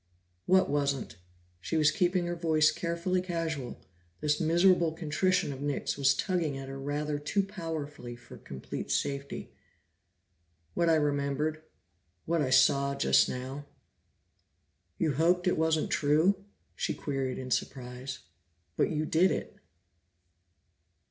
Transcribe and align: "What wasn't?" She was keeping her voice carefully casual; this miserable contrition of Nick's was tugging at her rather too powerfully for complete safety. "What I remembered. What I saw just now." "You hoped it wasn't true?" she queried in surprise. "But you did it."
"What 0.47 0.67
wasn't?" 0.67 1.17
She 1.59 1.77
was 1.77 1.91
keeping 1.91 2.25
her 2.25 2.35
voice 2.35 2.71
carefully 2.71 3.21
casual; 3.21 3.79
this 4.19 4.39
miserable 4.39 4.93
contrition 4.93 5.53
of 5.53 5.61
Nick's 5.61 5.95
was 5.95 6.15
tugging 6.15 6.57
at 6.57 6.67
her 6.69 6.79
rather 6.79 7.19
too 7.19 7.43
powerfully 7.43 8.15
for 8.15 8.37
complete 8.39 8.89
safety. 8.89 9.53
"What 10.73 10.89
I 10.89 10.95
remembered. 10.95 11.61
What 12.25 12.41
I 12.41 12.49
saw 12.49 12.95
just 12.95 13.29
now." 13.29 13.67
"You 14.97 15.13
hoped 15.13 15.45
it 15.45 15.55
wasn't 15.55 15.91
true?" 15.91 16.45
she 16.75 16.95
queried 16.95 17.37
in 17.37 17.51
surprise. 17.51 18.21
"But 18.77 18.89
you 18.89 19.05
did 19.05 19.29
it." 19.29 19.55